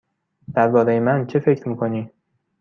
[0.53, 2.11] درباره من چه فکر می کنی؟